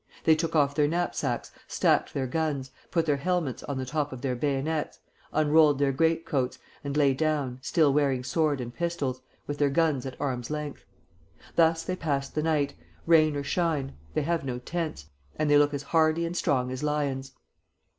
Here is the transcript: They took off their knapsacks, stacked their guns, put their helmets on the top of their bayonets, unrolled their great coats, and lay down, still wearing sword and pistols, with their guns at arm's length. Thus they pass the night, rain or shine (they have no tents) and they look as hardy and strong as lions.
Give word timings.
They 0.23 0.33
took 0.33 0.55
off 0.55 0.73
their 0.73 0.87
knapsacks, 0.87 1.51
stacked 1.67 2.15
their 2.15 2.25
guns, 2.25 2.71
put 2.89 3.05
their 3.05 3.17
helmets 3.17 3.61
on 3.61 3.77
the 3.77 3.85
top 3.85 4.11
of 4.11 4.21
their 4.21 4.35
bayonets, 4.35 4.97
unrolled 5.31 5.77
their 5.77 5.91
great 5.91 6.25
coats, 6.25 6.57
and 6.83 6.97
lay 6.97 7.13
down, 7.13 7.59
still 7.61 7.93
wearing 7.93 8.23
sword 8.23 8.59
and 8.59 8.73
pistols, 8.73 9.21
with 9.45 9.59
their 9.59 9.69
guns 9.69 10.07
at 10.07 10.19
arm's 10.19 10.49
length. 10.49 10.85
Thus 11.55 11.83
they 11.83 11.95
pass 11.95 12.29
the 12.29 12.41
night, 12.41 12.73
rain 13.05 13.35
or 13.35 13.43
shine 13.43 13.95
(they 14.15 14.23
have 14.23 14.43
no 14.43 14.57
tents) 14.57 15.05
and 15.35 15.51
they 15.51 15.57
look 15.59 15.71
as 15.71 15.83
hardy 15.83 16.25
and 16.25 16.35
strong 16.35 16.71
as 16.71 16.81
lions. 16.81 17.33